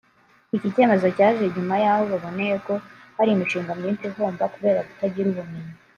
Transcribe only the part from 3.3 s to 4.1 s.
imishinga myinshi